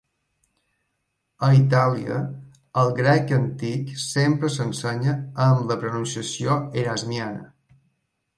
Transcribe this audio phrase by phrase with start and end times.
[1.47, 2.17] A Itàlia,
[2.83, 5.15] el grec antic sempre s'ensenya
[5.49, 7.47] amb la pronunciació Erasmiana.